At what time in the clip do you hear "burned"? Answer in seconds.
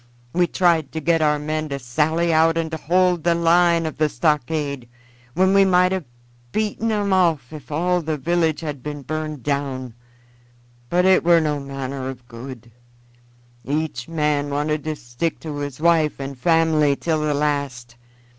9.03-9.43